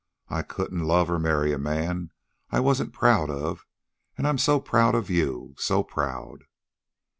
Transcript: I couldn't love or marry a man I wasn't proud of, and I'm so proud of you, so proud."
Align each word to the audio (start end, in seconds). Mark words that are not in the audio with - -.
I 0.29 0.41
couldn't 0.41 0.83
love 0.87 1.11
or 1.11 1.19
marry 1.19 1.53
a 1.53 1.59
man 1.59 2.09
I 2.49 2.59
wasn't 2.59 2.91
proud 2.91 3.29
of, 3.29 3.67
and 4.17 4.27
I'm 4.27 4.39
so 4.39 4.59
proud 4.59 4.95
of 4.95 5.11
you, 5.11 5.53
so 5.59 5.83
proud." 5.83 6.45